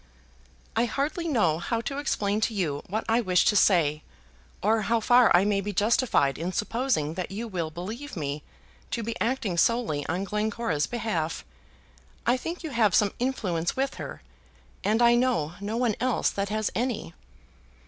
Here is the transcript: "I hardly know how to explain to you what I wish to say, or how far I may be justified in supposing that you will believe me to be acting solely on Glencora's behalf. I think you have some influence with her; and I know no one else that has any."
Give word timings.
"I 0.75 0.85
hardly 0.85 1.27
know 1.27 1.59
how 1.59 1.79
to 1.81 1.99
explain 1.99 2.41
to 2.41 2.55
you 2.55 2.81
what 2.87 3.05
I 3.07 3.21
wish 3.21 3.45
to 3.45 3.55
say, 3.55 4.01
or 4.63 4.81
how 4.81 4.99
far 4.99 5.29
I 5.35 5.45
may 5.45 5.61
be 5.61 5.73
justified 5.73 6.39
in 6.39 6.51
supposing 6.53 7.13
that 7.13 7.29
you 7.29 7.47
will 7.47 7.69
believe 7.69 8.17
me 8.17 8.41
to 8.89 9.03
be 9.03 9.13
acting 9.21 9.57
solely 9.59 10.03
on 10.07 10.23
Glencora's 10.23 10.87
behalf. 10.87 11.45
I 12.25 12.35
think 12.35 12.63
you 12.63 12.71
have 12.71 12.95
some 12.95 13.13
influence 13.19 13.75
with 13.75 13.97
her; 14.01 14.23
and 14.83 15.03
I 15.03 15.13
know 15.13 15.53
no 15.61 15.77
one 15.77 15.93
else 15.99 16.31
that 16.31 16.49
has 16.49 16.71
any." 16.73 17.13